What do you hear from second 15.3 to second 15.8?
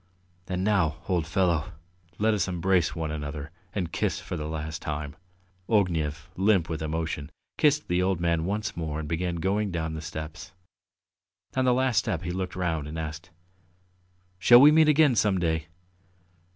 day?"